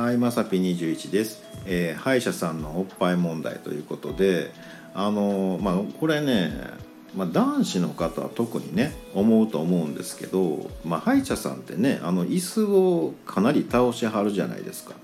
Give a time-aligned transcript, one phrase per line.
[0.00, 4.50] はい、まさぴ21です、えー歯医者さんのおっぱい問題ということで、
[4.94, 6.54] あのまあこれね、
[7.14, 14.94] まあ、男子の方は特にね思うと思うんですけど、まあ、歯医者さんってねあの椅子をかなり倒しはるじゃないですか。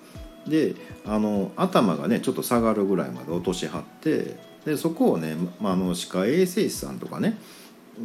[0.49, 0.75] で
[1.05, 7.37] あの頭がねちょっと下がるぐらいまで落としはってでそこをね、まあ、あの歯科衛生士さんとかね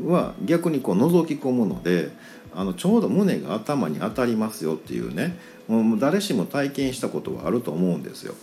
[0.05, 2.09] は逆にこう覗き込むので
[2.53, 8.35] あのちょうど胸が頭に当たりますよっていうねもう誰しも体験したことはあると思うんですよ。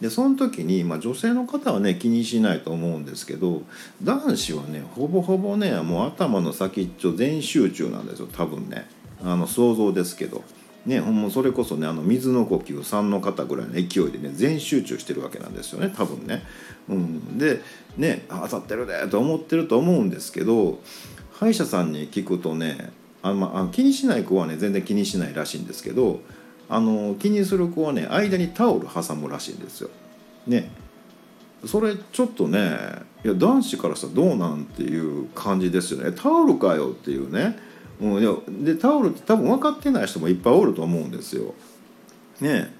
[0.00, 3.62] でその時に、まあ、女性の方はね気にしないと思うんですけど
[4.02, 8.88] 男子はねほぼほぼねもう頭の先っちょ全集中なんですよ多分ね
[9.22, 10.42] あの想像ですけど。
[10.86, 16.42] ね、ほんまそれこそねあの水の呼吸3の方ぐらいの勢いでね全集中してるわけなんですよね多分ね。
[16.88, 17.60] うん、で
[17.98, 20.80] ねあ当たってるでと思ってると思うんですけど
[21.32, 26.20] 歯医者さんに聞くとねあ、まあ、気にしない子はね全然気にしないらしいんですけど
[26.68, 29.90] あの気にする子はね間にタオル挟むらしいんですよ。
[30.46, 30.70] ね
[31.66, 32.70] それちょっとね
[33.22, 37.68] いや男子からしたらどうなんていう感じですよねタオルかよっていうね。
[38.00, 41.54] うん、でタオルって多分分かってない人もいっぱいおると思うんですよ。
[42.40, 42.72] ね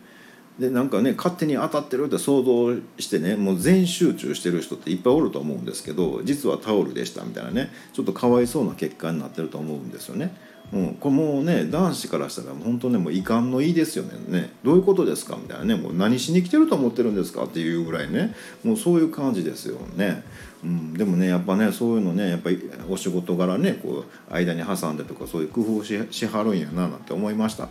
[0.59, 10.35] でなんかね勝手に当たってるって想像してねもう全集中してる人っていっぱいおると思うんですけど実はタオルでしたみたいなねちょっとかわいそうな結果になってると思うんですよね。
[10.73, 14.13] うん、これもうね男子からしたら本当ねもう遺憾のいいですよね。
[14.29, 15.37] ねどういうことですか？
[15.37, 15.75] みたいなね。
[15.75, 17.45] もう何しに来てると思ってるんですか？
[17.45, 18.35] っていうぐらいね。
[18.63, 20.23] もうそういう感じですよね、
[20.63, 27.69] うん、でもねやっぱねそういうのねやっぱりお仕事柄ねこう間に挟んでとかそういう工夫ししはるんやななんて思いました。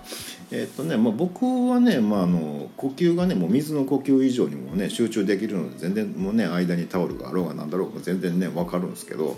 [0.52, 9.38] えっとね、まあ、僕はね、まあ、あの呼吸がねもう水の呼吸以上にもね集中できるので全然もうね間にタオルがあろうがなんだろうが全然ね分かるんですけど。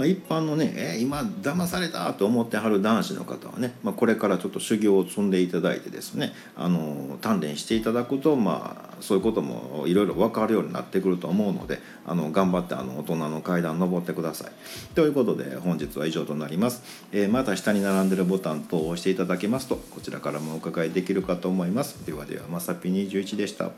[0.00, 14.52] まあ、一般のね、えー、今騙されたと思ってはる男子の方はね、まあ、これからちょっと修行を積んでいただいてですねあの鍛錬していただくと、まあ、そういうこともいろいろ分かるようになってくると思うのであの頑張ってあの大人の階段登ってください。
[14.94, 16.82] ということで本日は以上となります。
[17.12, 22.06] えー、また下に並んでるボタン等を押していただけますとこちらからもお伺いできるかと思います。
[22.06, 23.70] ではではまさぴ21でした。